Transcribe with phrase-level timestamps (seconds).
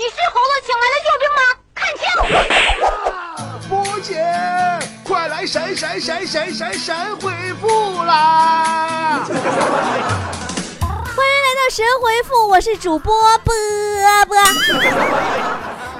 [0.00, 1.42] 你是猴子请来的救兵吗？
[1.76, 2.08] 看清！
[3.68, 4.16] 波姐，
[5.04, 7.30] 快来闪闪闪闪闪闪回
[7.60, 9.26] 复啦！
[9.28, 9.36] 欢
[10.88, 13.54] 迎来到神回复，我是主播波
[14.26, 14.38] 波。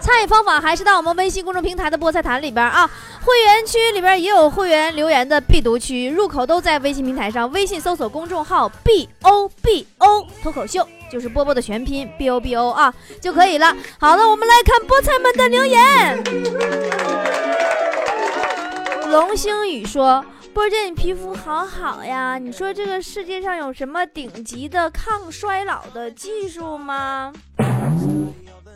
[0.00, 2.88] 参与方法还是到我们微信公众平台的菠菜坛里边啊，
[3.25, 13.77] 会员区里边也有会员留言的必读区，入口都在微信平台上，微信搜索公众号 B O B O 脱口秀，就是波波的全拼 B O B O 啊就可以了。
[13.98, 16.25] 好了，我们来看菠菜们的留言。
[19.11, 20.25] 龙星宇说。
[20.52, 22.37] 波姐，你皮肤好好呀！
[22.37, 27.33] 你说这个世界上有什么顶级的抗衰老的技术吗？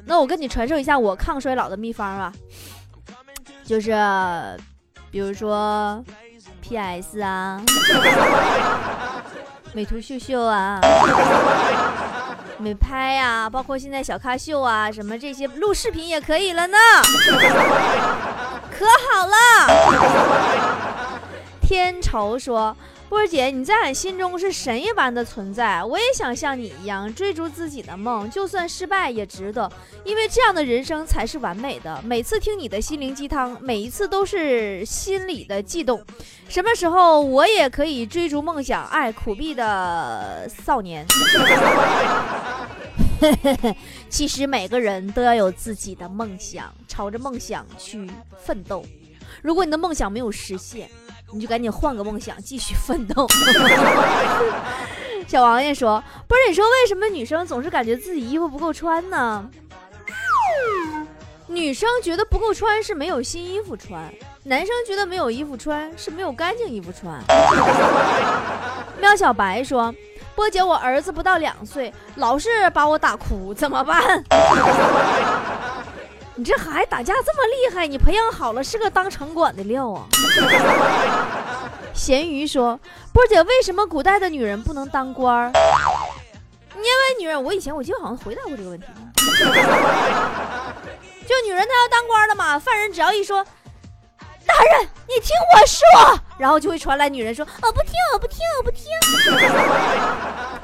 [0.06, 2.32] 那我跟你传授一下我抗衰老的秘方啊，
[3.64, 3.92] 就是，
[5.10, 6.04] 比如说
[6.60, 7.60] ，PS 啊，
[9.72, 10.80] 美图秀秀啊，
[12.58, 16.76] 美拍呀，包括现在小咖秀啊，什么这些录视频也可以了呢，
[18.70, 19.34] 可好了。
[21.62, 22.76] 天仇说
[23.08, 29.70] ：“波姐，你在俺心中是神一般的存在，我也想像你一样追逐自己的梦，就算失败也值得，
[30.04, 32.02] 因为这样的人生才是完美的。
[32.02, 36.04] 每次听你的心灵鸡汤，每一次都是心里的悸动。
[36.48, 38.84] 什么时候我也可以追逐梦想？
[38.86, 41.06] 爱苦逼的少年。
[44.08, 48.84] 其实每个人都要有自己的梦想，朝着梦想去奋斗。
[49.40, 50.88] 如果你的梦想没有实现，
[51.34, 53.26] 你就赶紧换个梦想，继续奋斗。
[55.26, 59.50] 小王爷说：“不是你说为什么女生总是感觉自己衣服不够穿呢？
[61.46, 64.12] 女生觉得不够穿是没有新衣服穿，
[64.44, 67.20] 男生觉得没有衣服穿是没有干净衣服穿。
[69.00, 69.92] ”喵小白说
[70.36, 74.22] ：“波姐，我儿子不到两岁，老是把我打哭，怎么办？”
[76.36, 80.04] 你这孩子打架这么厉害，你培养好了是个当城管的料啊！
[81.94, 82.78] 咸鱼说
[83.14, 85.52] ：“波姐，为什么古代的女人不能当官儿？
[86.74, 86.90] 因为
[87.20, 88.86] 女人，我以前我记得好像回答过这个问题。
[91.24, 93.44] 就女人她要当官的嘛，犯人只要一说，
[94.44, 98.90] 大人你听我说，然后就会传来女人说，我不听，我不听，我不听。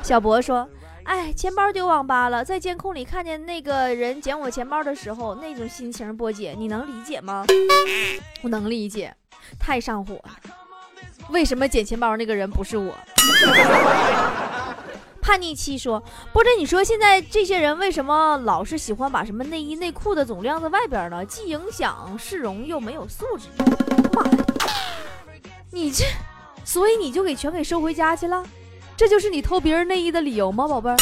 [0.02, 0.68] 小博说。”
[1.10, 7.44] 哎，钱包丢网吧了，在监控里看见那个人捡我钱包的时候，那种心情，波姐你能理解吗？
[8.42, 9.12] 我能理解，
[9.58, 10.22] 太上火。
[11.30, 12.94] 为什么捡钱包那个人不是我？
[15.20, 16.00] 叛逆期说，
[16.32, 21.24] 波姐你说现在这些人为什么老是喜欢把什么内衣内裤的总晾在外边呢？
[21.24, 23.48] 既影响市容又没有素质。
[24.12, 24.38] 妈呀，
[25.72, 26.04] 你这，
[26.64, 28.44] 所以你就给全给收回家去了？
[29.00, 30.96] 这就是你偷别人内衣的理由吗，宝贝儿？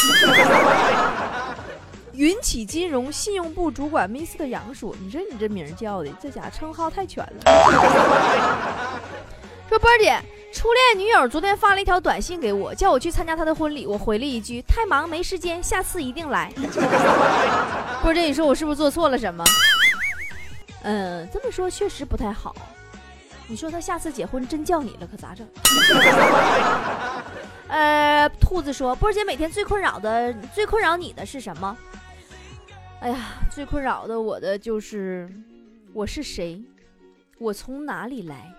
[2.15, 7.33] 云起金融信用部主管 Mr 杨说：“你说你这名叫的，这家称号太全了。
[9.67, 10.17] ”说波儿姐，
[10.53, 13.85] 初恋女友昨天发了一条短信给我，叫我去参加她的婚礼。
[13.85, 16.53] 我回了一句：“太忙没时间，下次一定来。
[18.01, 19.43] ”波儿姐，你说我是不是做错了什么？
[20.83, 22.55] 嗯，这么说确实不太好。
[23.45, 25.45] 你说他下次结婚真叫你了，可咋整？
[27.69, 31.77] 呃，兔子说：“波姐每天最困扰的、最困扰你的是什么？”
[32.99, 33.17] 哎呀，
[33.49, 35.29] 最困扰的我的就是
[35.93, 36.61] 我是谁，
[37.37, 38.51] 我从哪里来，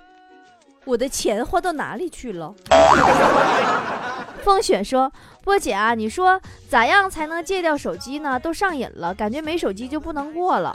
[0.85, 2.55] 我的钱花到哪里去了？
[4.43, 5.13] 风雪说
[5.45, 8.41] ：“波姐啊，你说咋样才能戒掉手机呢？
[8.41, 10.75] 都上瘾了，感觉没手机就不能过了。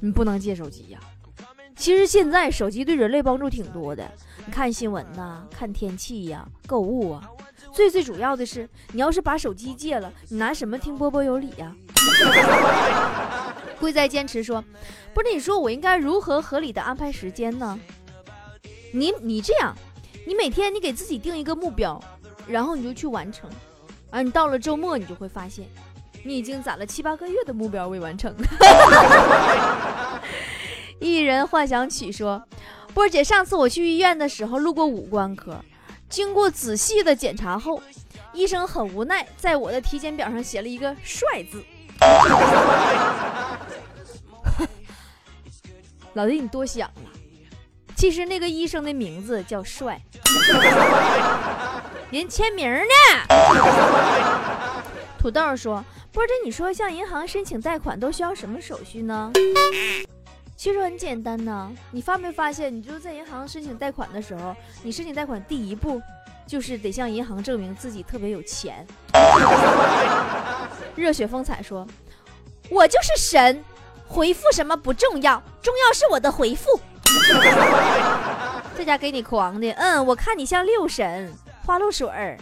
[0.00, 0.98] 你不能戒手机呀。
[1.80, 4.06] 其实现在手机对人类帮助挺多的。”
[4.52, 7.22] 看新闻呐，看天气呀，购物啊，
[7.72, 11.74] 最最主要的是，你要是把手机戒了，你拿什么听波波有理呀？
[13.80, 14.62] 贵在坚持说，
[15.14, 17.78] 不是你说我应该如何合理的安排时间呢？
[18.92, 19.74] 你你这样，
[20.26, 21.98] 你每天你给自己定一个目标，
[22.46, 23.48] 然后你就去完成，
[24.10, 25.66] 啊，你到了周末你就会发现，
[26.24, 28.34] 你已经攒了七八个月的目标未完成。
[31.00, 32.40] 一人幻想曲说。
[32.92, 35.64] 波姐，上次我去医院的时候路过五官科，
[36.08, 37.80] 经过仔细的检查后，
[38.32, 41.62] 医生很无奈，在我的体检表上写了一个“帅”字。
[46.14, 46.94] 老弟，你多想了，
[47.94, 50.02] 其实那个医生的名字叫帅，
[52.10, 52.74] 人签名呢。
[55.16, 59.30] 土豆说：“波姐，你说向银行申请贷款都需要什么手续呢？”
[60.60, 62.70] 其实很简单呢，你发没发现？
[62.70, 66.02] 你就是在银行申请贷款的时候，你申请贷款第一步
[66.46, 68.86] 就是得向银行证明自己特别有钱。
[70.94, 71.88] 热血风采说
[72.68, 73.64] ：“我就是神，
[74.06, 76.78] 回复什么不重要，重要是我的回复。
[78.76, 81.32] 这家给你狂的，嗯，我看你像六神
[81.64, 82.36] 花露水儿。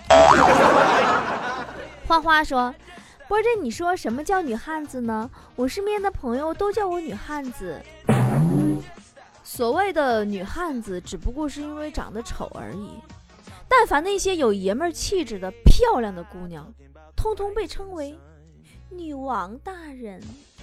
[2.09, 2.75] 花花说
[3.29, 5.31] ：“波姐，你说什么叫女汉子呢？
[5.55, 7.79] 我身边的朋友都叫我女汉子。
[9.45, 12.91] 所谓的女汉子，只不过是因为长得丑而已。
[13.69, 16.73] 但凡那些有爷们儿气质的漂亮的姑娘，
[17.15, 18.19] 通通被称为
[18.89, 20.23] 女王大人。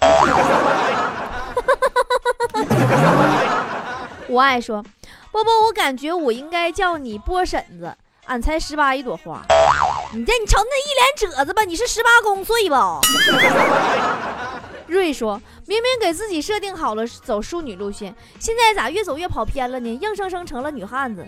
[4.28, 4.82] 我爱说，
[5.30, 9.44] 波波，我感觉我应该叫你波婶子，俺才十八一朵花。
[10.14, 13.00] 你这你瞅那一脸褶子吧，你是十八公岁吧？
[14.86, 19.88] 瑞说明明给自己设定好了走淑女路线，现在咋越走越跑偏了呢？
[20.00, 21.26] 硬生生成了女汉子。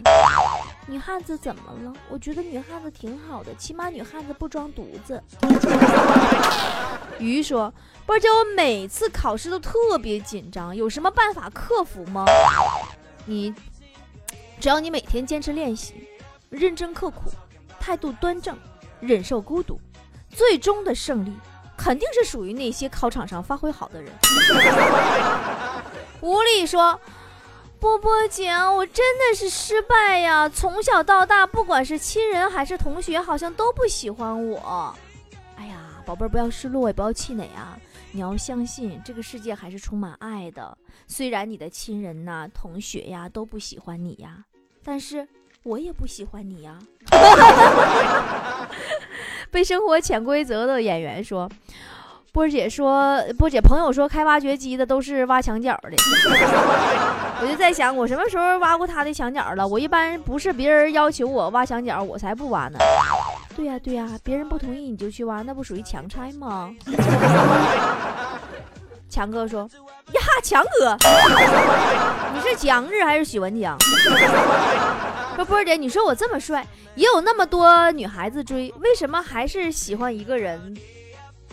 [0.87, 1.93] 女汉子怎么了？
[2.09, 5.23] 我觉得女汉子挺好的，起码女汉子不装犊子。
[7.19, 7.73] 鱼说。
[8.07, 12.25] 波姐，我每次考试都特别紧张，有什么办法克服吗？
[13.27, 13.55] 你，
[14.59, 16.09] 只要你每天坚持练习，
[16.49, 17.31] 认真刻苦，
[17.89, 18.55] 态度端正，
[19.01, 19.81] 忍受孤独，
[20.29, 21.33] 最终的胜利
[21.75, 24.13] 肯定是属于那些考场上发挥好的人。
[26.21, 27.01] 无力说，
[27.81, 30.47] 波波姐，我真的是失败呀！
[30.47, 34.95] 从小到大，不管是亲人还是同学，好像都不喜欢我。
[35.57, 37.79] 哎呀，宝贝儿，不要失落，也不要气馁啊！
[38.13, 40.77] 你要相信，这个世界还是充满爱的。
[41.07, 44.45] 虽然你的亲人呐、同学呀都不喜欢你呀，
[44.85, 45.27] 但是
[45.63, 46.79] 我也不喜欢你呀。
[49.51, 51.49] 被生活潜规则的演员说
[52.33, 55.91] ：“波姐说，波姐朋友说开挖掘机的都是挖墙角的。
[57.41, 59.67] ”我就在想，我什么时候挖过他的墙角了？
[59.67, 62.79] 我一般不是别人要求我挖墙角，我才不挖呢。
[63.57, 66.71] 对呀对呀，别人不同意你就去挖，那不属于强拆吗？
[69.09, 69.69] 强哥说
[70.13, 70.97] ：“呀，强哥，
[72.35, 73.77] 你是强子还是许文强？”
[75.39, 80.77] 说波姐，你说我这么帅，也有那么多女孩子追，为什么还是喜欢一个人？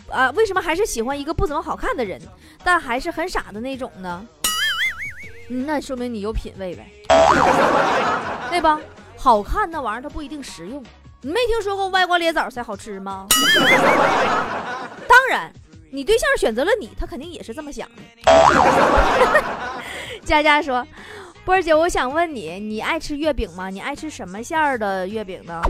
[0.09, 2.19] 啊，为什么还是喜欢一个不怎么好看的人，
[2.63, 4.25] 但还是很傻的那种呢？
[5.49, 6.89] 嗯，那说明你有品位呗，
[8.49, 8.81] 对吧？
[9.15, 10.83] 好看那玩意儿它不一定实用。
[11.21, 13.27] 你没听说过歪瓜裂枣才好吃吗？
[15.07, 15.53] 当然，
[15.91, 18.01] 你对象选择了你，他肯定也是这么想的。
[20.25, 20.83] 佳佳说
[21.45, 23.69] ：“波儿姐，我想问你，你爱吃月饼吗？
[23.69, 25.61] 你爱吃什么馅儿的月饼呢？”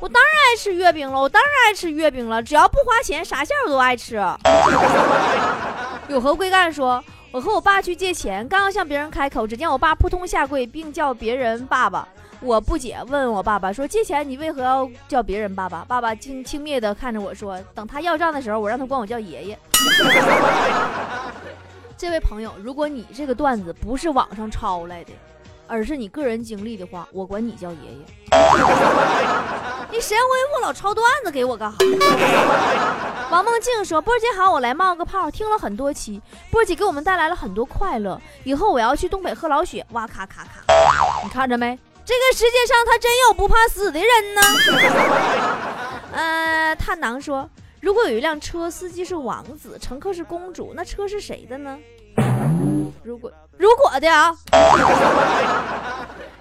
[0.00, 4.16] 我当然爱吃月饼了，我当然爱吃月饼了，只要不花钱，啥馅儿我都爱吃。
[6.08, 12.08] 有何贵干说：“我和我爸去借钱，刚要向别人开口，只见我爸扑通下跪，并叫别人爸爸。”
[12.40, 19.58] 我不解，问我爸爸说：“借钱你为何要叫别人爸爸？”爸爸轻轻蔑的看着我说：“等他要账的时候，我让他管我叫爷爷。”
[22.00, 25.12] 这位朋友，如果你这个段子不是网上抄来的，
[25.66, 28.06] 而是你个人经历的话，我管你叫爷爷。
[29.92, 31.76] 你神回复老抄段子给我干哈？
[33.30, 38.18] 王梦静说：“波姐好，我来冒个泡，听了很多期，波姐给我们带来了很多快乐。
[38.44, 40.62] 以后我要去东北喝老雪，哇咔咔咔，
[41.22, 44.40] 你看着没？”这个世界上，他真有不怕死的人呢。
[46.16, 47.46] 呃，探囊说，
[47.80, 51.78] 如果有一辆车，司机是王子，乘客是公主，那车是谁的呢？
[53.02, 54.36] 如果如果的啊。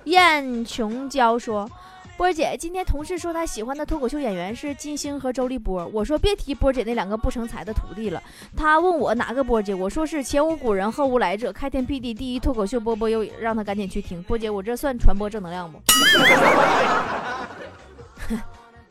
[0.06, 1.70] 燕琼娇说。
[2.18, 5.90] 波姐，今天同事说他喜欢的脱口秀演员是金星和周立波。
[5.94, 8.22] 我说别提波姐那两个不成才的徒弟了。
[8.58, 14.22] 他问我哪个波姐，我说是前无古人后无来者，开天辟地第一脱口秀波波又让他赶紧去听。
[14.24, 15.80] 波姐，我这算传播正能量不？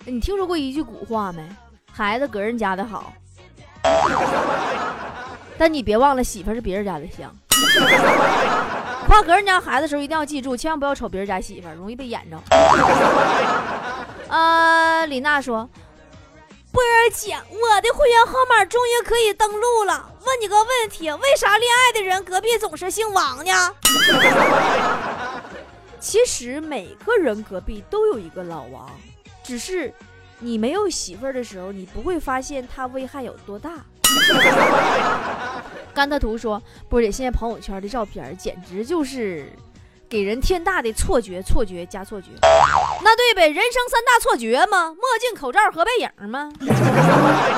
[0.11, 1.47] 你听说过一句古话没？
[1.99, 3.13] 孩子搁人家的好，
[5.59, 7.29] 但你别忘了媳妇是别人家的香。
[9.05, 12.41] 夸个人家孩子的时候，一定要记住，千万不要瞅别人家媳妇，容易被演着。
[14.29, 15.69] 呃，李娜说
[16.71, 20.09] ：“波儿姐，我的会员号码终于可以登录了。
[20.25, 23.53] 问你个问题，为啥恋爱的人隔壁总是姓王呢？”
[25.99, 28.89] 其实每个人隔壁都有一个老王，
[29.43, 29.93] 只是
[30.41, 33.71] 你没有媳妇儿的时候，你不会发现它危害有多大。
[35.93, 39.53] 甘特图说：“波姐，现在朋友圈的照片简直就是
[40.09, 42.29] 给人天大的错觉，错觉加错觉。
[43.03, 44.89] 那对呗，人生三大错觉吗？
[44.91, 46.53] 墨镜、口罩和背影吗？”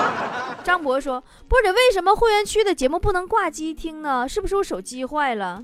[0.64, 4.26] 张博说：“波姐，为什么会员区的节目不能挂机听呢？
[4.26, 5.60] 是不是我手机坏了？”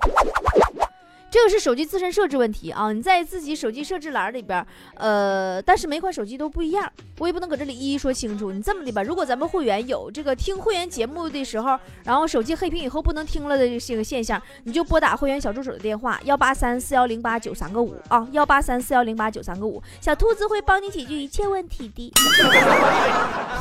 [1.36, 2.90] 这个是手机自身设置问题啊！
[2.92, 8.50] 你在自己手机设置栏里边，呃，但是每款手机都不一样，我也不能搁这里一一说清楚。
[8.50, 22.10] 你这么的吧，如果咱们会员有这个听会员节目的时候，然后手机黑屏以后不能听了的这个现象，你就拨打会员小助手的电话幺八三四幺零八九三个五啊，幺八三四幺零八九三个五，小兔子会帮你解决一切问题的。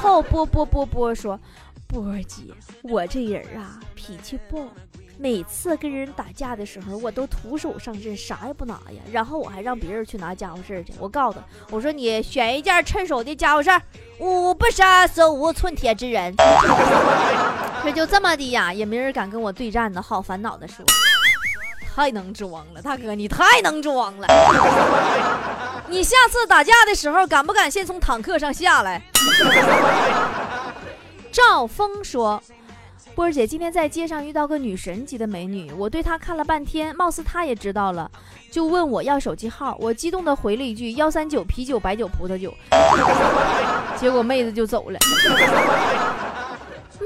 [0.02, 1.38] 后波波波波说，
[1.90, 2.44] 波儿姐，
[2.84, 4.66] 我这人啊脾气暴。
[5.18, 9.02] 每次跟人打架的时候，我都徒手上阵，啥也不拿呀。
[9.12, 10.94] 然后我还让别人去拿家伙事儿去。
[11.00, 13.82] 我告诉他，我说你选一件趁手的家伙事儿，
[14.20, 16.36] 五不杀，手无寸铁之人。
[17.84, 20.02] 这就这么的呀，也没人敢跟我对战呢。
[20.02, 20.84] 好烦恼的说，
[21.96, 24.28] 太能装了，大哥，你太能装了。
[25.88, 29.02] 你下次打架的时候，敢不敢先从坦克上下来？
[31.32, 32.42] 赵峰说。
[33.16, 38.12] 波儿姐今天在街上遇到个女神级的美女，我对她看了半天，貌似她也知道了，
[38.52, 39.78] 就问我要手机号。
[39.80, 42.54] 我激动的回了一句幺三九啤酒白酒葡萄酒，
[43.96, 45.00] 结果妹子就走了。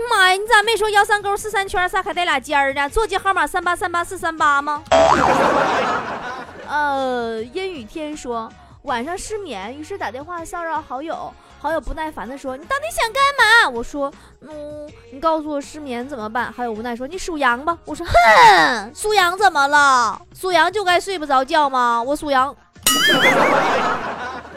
[0.10, 2.90] 妈呀，你咋没说幺三勾四三圈仨还带俩尖儿呢？
[2.90, 4.82] 座机号码三八三八四三八吗？
[6.68, 8.52] 呃，阴雨天说
[8.82, 11.32] 晚上失眠，于是打电话骚扰好友。
[11.62, 14.12] 好友不耐烦的说：“你到底想干嘛？”我说
[14.42, 20.22] ：“嗯，你告诉我失眠怎么办？”好友无奈说：“你属羊吧。”我说：“哼，属羊怎么了？
[20.34, 22.02] 属羊就该睡不着觉吗？
[22.02, 22.56] 我属羊。”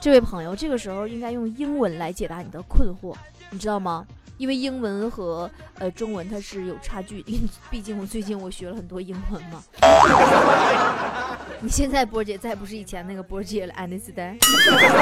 [0.00, 3.12] 这位朋友，这个时候应该用英文来解答你的困惑，
[3.50, 4.06] 你知道吗？
[4.38, 9.62] 因为英文和呃中文它是有差距的， 毕竟我最近我学了很多英文嘛。
[11.60, 14.38] 你现在波姐再不是以前那个波姐了，any day。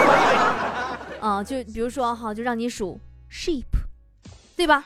[1.21, 2.99] 啊，就比如说哈，就让你数
[3.31, 3.65] sheep，
[4.57, 4.85] 对吧？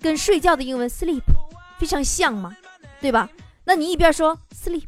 [0.00, 1.22] 跟睡觉的英文 sleep
[1.78, 2.56] 非常像嘛，
[3.00, 3.28] 对吧？
[3.64, 4.82] 那你一边说 sleep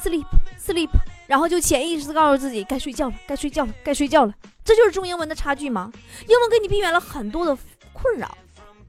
[0.00, 0.24] sleep
[0.64, 0.88] sleep，
[1.26, 4.32] 然后就潜意识告诉自己该睡觉了，该睡觉了，该睡觉了，
[4.64, 5.90] 这就是中英文的差距吗？
[6.28, 7.58] 英文给你避免了很多的。
[8.00, 8.28] 困扰，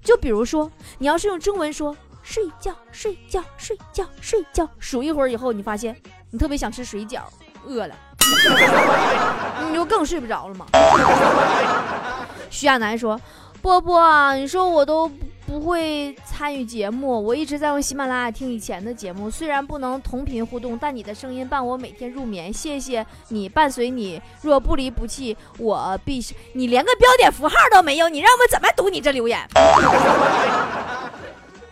[0.02, 5.96] 就比如说，你要是用中文说“睡觉，睡觉，睡觉，睡觉”，数一会儿以后，你发现
[6.30, 7.22] 你特别想吃水饺，
[7.66, 7.96] 饿了，
[9.68, 10.66] 你就更睡不着了嘛。
[12.50, 13.20] 徐亚楠说
[13.62, 15.12] ：“波波，你说我都。”
[15.52, 22.54] 不会参与节目，我一直在用喜马拉雅听以前的节目，虽然不能同频互动，但你的声音伴我每天入眠。
[22.54, 26.26] 谢谢你，伴随你，若不离不弃，我必。
[26.54, 29.46] 你连个标点符号都没有，你让我怎么读你这留言？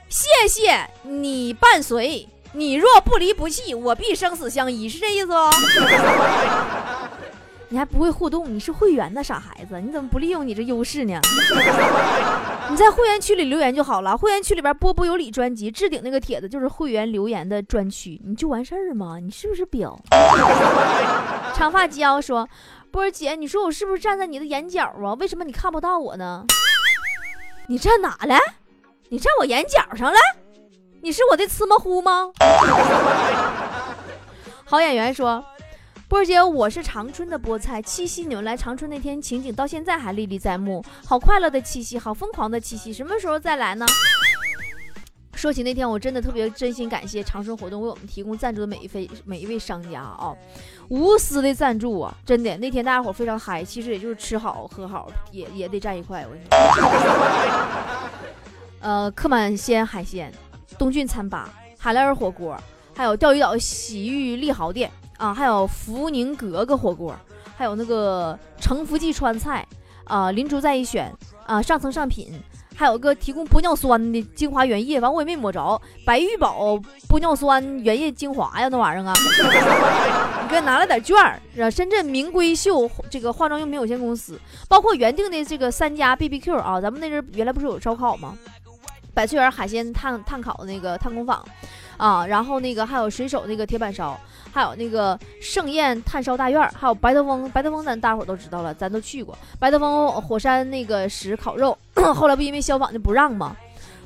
[0.10, 5.50] 谢谢你伴随你，若不离不弃，我必生死相依，是这意思哦。
[7.72, 8.52] 你还不会互动？
[8.54, 11.20] 你是会员的傻孩子，你怎么不利用你这优势呢？
[12.70, 14.18] 你在会员区里留言就好了。
[14.18, 19.20] 会员区里边波波有理专辑置顶那个帖子就是会员留言的专区，你就完事儿吗？
[19.22, 19.96] 你是不是婊？
[21.54, 22.48] 长发娇说
[22.92, 25.14] ：“波儿姐，你说我是不是站在你的眼角啊？
[25.20, 26.44] 为什么你看不到我呢？
[27.68, 28.36] 你站哪了？
[29.10, 30.18] 你站我眼角上了？
[31.02, 32.32] 你是我的芝麻糊吗？”
[34.66, 35.44] 好演员说。
[36.10, 37.80] 波儿姐，我是长春的菠菜。
[37.84, 43.86] 七夕你们来长春那天情景到现在还历历在目，好快乐的七夕，好疯狂的七夕，什么时候再来呢？
[45.36, 50.36] 说起那天，我真的特别真心感谢长春活动为我们提供赞助的每一位每一位商家啊，
[50.88, 56.26] 无私的赞助啊，真的那天大家伙非常嗨，其实也就是吃好喝好，也也得站一块。
[56.26, 56.90] 我跟你说，
[58.82, 60.34] 呃，客满鲜海鲜，
[60.76, 62.60] 东郡餐吧，海来尔火锅，
[62.96, 64.90] 还有钓鱼岛洗浴利豪店。
[65.20, 67.14] 啊，还有福宁格格火锅，
[67.58, 69.68] 还有那个成福记川菜，
[70.06, 71.14] 啊，林竹再一选，
[71.46, 72.42] 啊，上层上品，
[72.74, 79.14] 还有个提供玻尿酸的精华原液，完我也没抹着，白玉宝玻尿酸原液精华呀，那玩意儿啊，
[80.42, 88.38] 你给拿了点券儿，是深圳明闺秀这个化妆用品有限公司，包括原定的这个三家 B B Q 啊，咱们那阵原来不是有烧烤吗？
[89.14, 91.44] 百翠园海鲜炭炭烤那个炭工坊，
[91.98, 94.18] 啊，然后那个还有水手那个铁板烧。
[94.60, 99.34] 还有那个盛宴炭烧大院，还有白德峰，白德峰咱大伙都知道了，咱都去过。
[99.58, 101.78] 白德峰火山那个石烤肉，
[102.14, 103.56] 后来不因为消防就不让吗？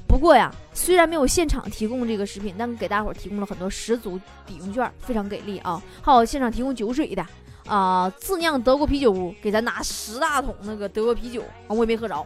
[0.08, 5.82] 不过呀，虽然没有现场提供这个食品，但给大伙提供了很多十足抵用券，非常给力啊！
[6.04, 7.26] 还有现场提供酒水的
[7.66, 12.24] 啊，自酿德国啤酒屋给咱拿十大桶那个德国啤酒，我也没喝着。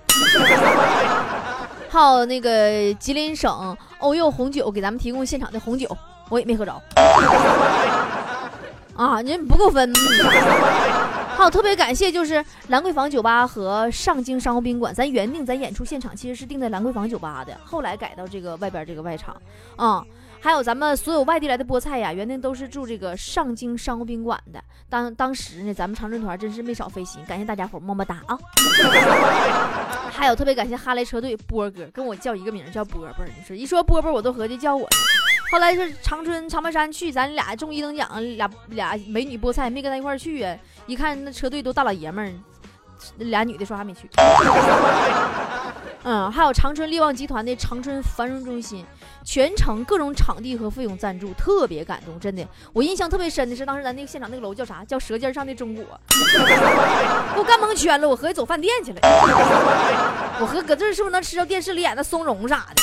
[1.88, 5.98] 还有那个吉林省欧佑红酒给咱们提供现场的红酒。
[6.30, 6.74] 我也没喝着，
[8.98, 9.94] 啊，您不够分。
[11.38, 19.40] 还有特别感谢就是兰桂坊酒吧和上京商务宾馆，咱原定咱演出现场其实是定在兰桂坊酒吧的，后来改到这个外边这个外场，
[19.76, 20.04] 啊、
[20.40, 24.60] 还有咱们所有外地来的菠菜呀，原定都是住这个上京商务宾馆的。
[24.90, 28.36] 当当时呢，咱们长春团真是没少费心，感谢大家伙么么哒啊！
[30.10, 33.30] 还有特别感谢哈雷车队波哥，跟我叫一个名叫波波儿。
[33.38, 34.98] 你说一说波波，我都合计叫我呢。
[35.50, 40.56] 后来是长春长白山去，咱俩中一等奖，俩俩美女菠菜没跟他一块去啊。
[40.86, 42.32] 一看那车队都大老爷们儿，
[43.20, 44.10] 俩女的说还没去。
[46.04, 48.86] 嗯，还有长春力旺集团的长春繁荣中心，
[49.26, 52.48] 全程各种场地和费用赞助，特别感动，真的。
[52.72, 54.86] 我印象特别深的是，当时咱那个现场那个楼叫啥？
[54.86, 56.44] 叫舌尖上的中国，给
[57.40, 58.08] 我干蒙圈了。
[58.08, 59.00] 我合计走饭店去了，
[60.40, 62.82] 我合搁这是不是能吃着电视里演的松茸啥的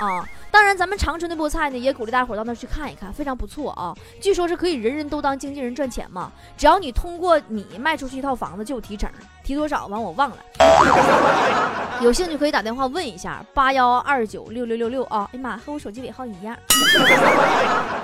[0.00, 0.24] 啊？
[0.50, 3.92] 当然，咱们长春的菠菜呢，也鼓励大伙到那儿去看一看，非常不错啊。
[4.20, 9.10] 据说是可以人人都当经纪人赚钱嘛，只要你通过你卖出去一套房子就有提成，
[9.42, 10.36] 提多少完我忘了。
[12.00, 15.28] 有兴趣可以打电话问一下八幺二九六六六六啊！
[15.32, 16.54] 哎呀妈，和我手机尾号一样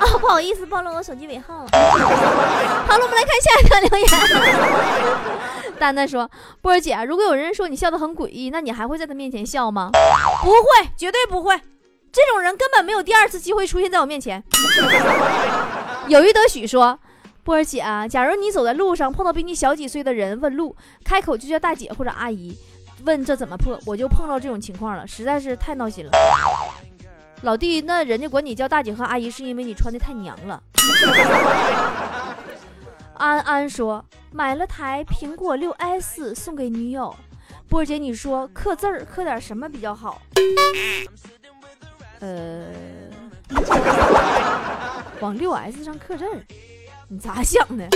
[0.00, 0.06] 啊！
[0.20, 1.68] 不好意思，暴露我手机尾号了。
[1.72, 4.08] 好了，我们来看下一条留言。
[5.78, 6.28] 丹丹说
[6.60, 9.90] ：“波儿姐，如果有人说你笑得很诡异，那你还会在他面前笑吗？
[10.42, 11.60] 不会，绝对不会。
[12.12, 14.42] 这种人根本没有第二次机会出现在我面前。
[16.08, 16.98] ”有余德许说。
[17.42, 22.54] 波儿姐啊，假如你走在路上碰到比你小几岁的人问路，开口就叫大姐或者阿姨，
[23.04, 26.10] 问这怎么破，我就碰到这种情况了，实在是太闹心了。
[27.40, 30.62] 老弟，那人家管你叫大姐和阿姨，是因为你穿的太娘了。
[33.16, 37.16] 安安说买了台苹果六 S 送给女友，
[37.70, 40.20] 波儿姐你说刻字儿刻点什么比较好？
[42.20, 42.66] 呃，
[45.20, 46.40] 往六 S 上刻字儿，
[47.08, 47.84] 你咋想的？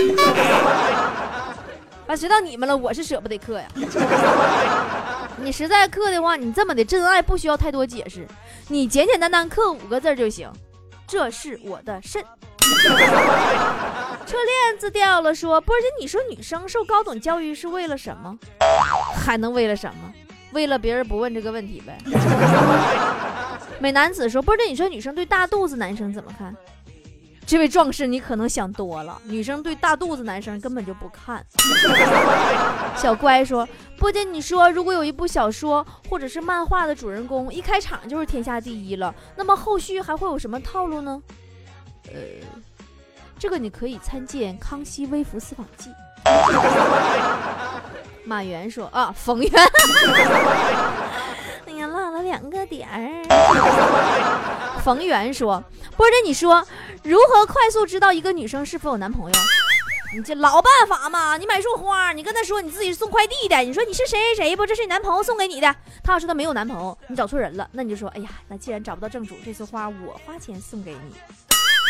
[2.07, 2.75] 啊，谁到你们了？
[2.75, 3.67] 我是舍不得刻呀。
[5.37, 8.27] 你实在刻的话，你这么的真爱不需要太多解释，
[8.67, 10.49] 你简简单单刻五个字就行。
[11.07, 12.23] 这是我的肾。
[14.25, 18.35] 车链子掉了，说波姐，你说女生受高等教育是为了什么？
[19.15, 20.11] 还能为了什么？
[20.51, 21.97] 为了别人不问这个问题呗。
[23.79, 26.55] 美男子说波儿姐，你说女生对大肚子男生怎么看？
[27.45, 31.45] 这位壮士，你可能想多了，女生对大肚子男生根本就不看。
[32.97, 33.67] 小乖说
[33.99, 41.21] ：“波姐，你说如果有一部小说或者是漫画的主人公一开场就是天下第一了，那么后续还会有什么套路呢？”
[42.07, 42.13] 呃，
[43.37, 45.89] 这个你可以参见《康熙微服私访记》。
[48.25, 49.51] 马原说：“啊，冯源。”
[52.25, 53.23] 两个点儿。
[54.83, 55.63] 冯源说
[55.95, 56.65] ：“波姐，你说
[57.03, 59.39] 如何快速知道一个女生是否有男朋友？
[60.15, 61.35] 你这老办法嘛！
[61.37, 64.65] 你买束花，你跟她说你自己是送快递的，你说你是谁谁谁不？
[64.65, 65.75] 这是你男朋友送给你的。
[66.03, 71.15] 她要是她没有男朋友，你找错人了，那你就说，哎呀，那既然找不到正主，这束花我花钱送给你。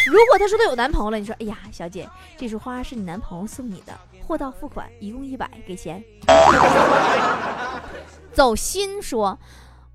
[0.08, 3.94] 如果她说她有男朋友了，你说，哎呀，小姐，这束花是你男朋友送你的，
[4.26, 6.04] 货到付款，一共一百，给钱。
[8.34, 9.38] 走心说。”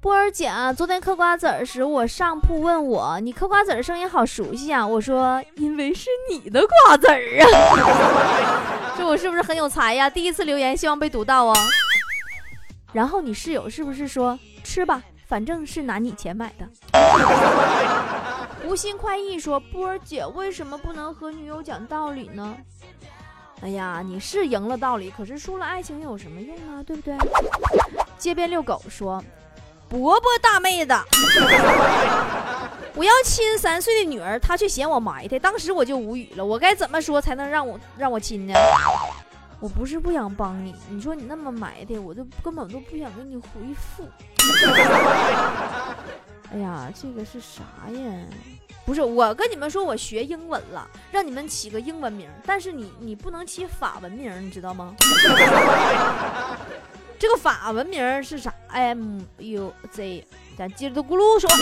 [0.00, 10.08] 波儿姐啊，昨天嗑瓜子儿时，我上铺问我：“你嗑瓜子儿声音好熟悉啊！”我说：“因为是你的瓜子儿啊！” 这我是不是很有才呀？
[10.08, 11.54] 第一次留言，希望被读到哦。
[12.94, 16.66] 然后你室友是不是说：“吃吧，反正是拿你钱买的。”
[18.66, 22.56] 无心快意说：“波儿姐，为什么不能和女友讲道理呢？”
[23.60, 26.82] 哎呀，你是赢了道理，可是输了爱情有什么用啊？
[26.82, 27.14] 对不对？
[28.16, 29.22] 街边遛狗说。
[29.90, 30.94] 伯伯大妹子，
[32.94, 36.44] 我要亲三岁的女儿，她却嫌我埋汰，当时我就无语了。
[36.44, 38.54] 我该怎么说才能让我让我亲呢？
[39.58, 44.08] 我不是不想帮你，你说你那么埋汰，我都根本都不想给你回复。
[46.54, 48.12] 哎呀，这个是啥呀？
[48.86, 54.94] 不是我跟你们说，我学英文了，让你们起个英文名，但是你你不能起法文名，你知道吗？
[57.18, 61.48] 这个法文名是啥？M U Z，咱叽里咕噜说。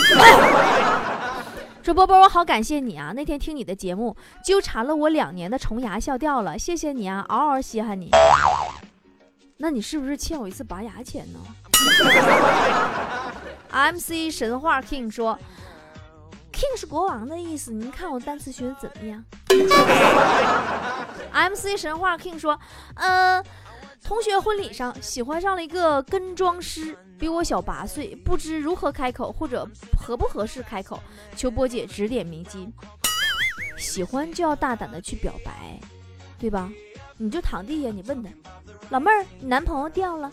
[1.83, 3.13] 说波波，我好感谢你啊！
[3.17, 8.11] 那天听你的节目，纠缠了我两年的虫牙笑掉了，谢谢你啊，嗷嗷稀罕你。
[9.57, 11.41] 那你是不是欠我一次拔牙钱呢？
[13.71, 15.39] M C 神话 King 说
[16.53, 19.25] ，King 是国王的意思，您看我单词学的怎么样？
[21.33, 22.59] M C 神话 King 说，
[22.97, 23.43] 呃。
[24.03, 30.99] 同学婚礼上喜欢上了一个跟妆师，比我小八岁，不知如何开口或者合不合适开口，
[31.37, 32.73] 求波姐指点迷津。
[33.77, 35.79] 喜欢就要大胆的去表白，
[36.39, 36.71] 对吧？
[37.17, 38.31] 你就躺地下，你问他，
[38.91, 40.31] 老妹儿，你男朋友掉了，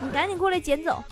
[0.00, 1.02] 你赶紧过来捡走。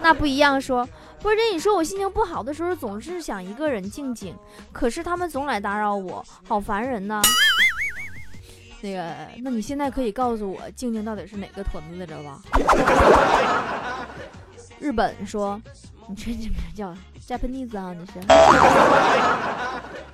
[0.00, 0.88] 那不一样，说
[1.20, 4.36] 波姐，你说我心情不好的时候总是想一个人静静，
[4.72, 7.22] 可是他们总来打扰我，好烦人呐。
[8.84, 9.02] 那个，
[9.42, 12.38] 那你现在可以告诉我，静静到底是哪个屯子的，知道吧？
[14.78, 15.58] 日本说，
[16.06, 16.94] 你这这叫
[17.26, 17.94] Japanese 啊？
[17.94, 18.12] 你是？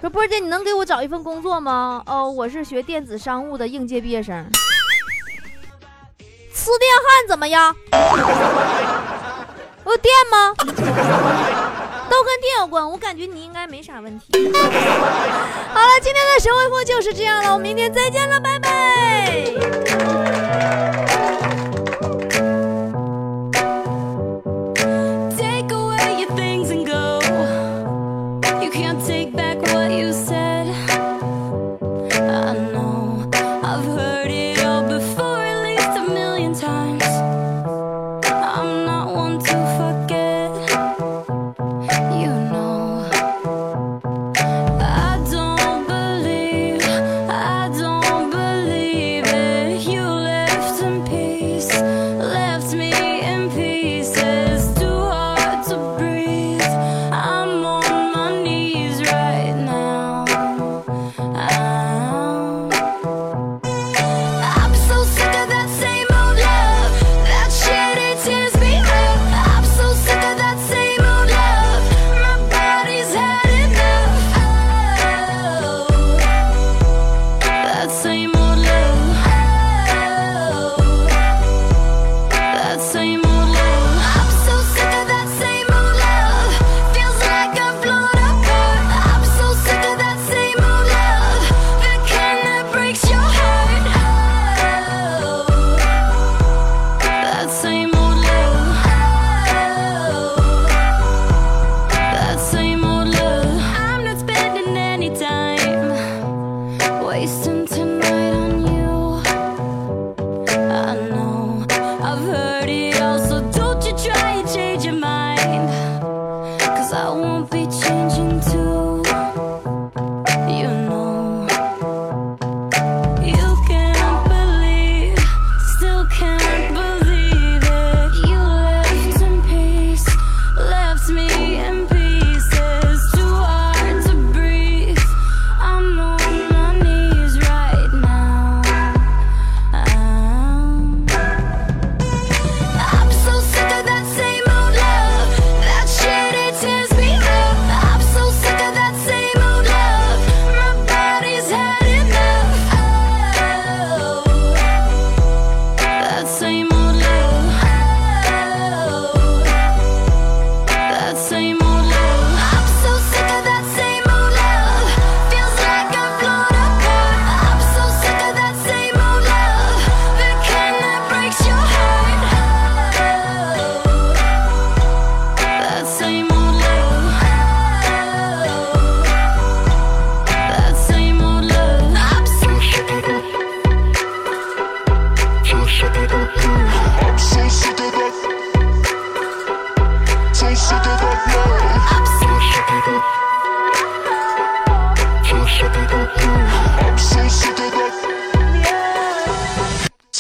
[0.01, 2.01] 说波姐，你能给我找一份工作吗？
[2.07, 4.49] 哦，我是学电子商务的应届毕业生。
[6.55, 7.75] 吃电焊怎么样？
[9.85, 10.55] 有电吗？
[12.11, 14.27] 都跟电有关，我感觉你应该没啥问题。
[14.53, 19.55] 好了，今天的神回复就是这样了，我们明天再见了，拜拜。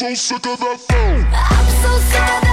[0.00, 1.26] so sick of that phone.
[1.30, 2.49] I'm so sick of that.